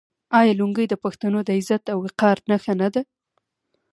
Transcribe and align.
آیا 0.39 0.53
لونګۍ 0.59 0.85
د 0.89 0.95
پښتنو 1.03 1.39
د 1.43 1.49
عزت 1.57 1.83
او 1.93 1.97
وقار 2.05 2.37
نښه 2.49 2.73
نه 2.81 2.87
ده؟ 2.93 3.01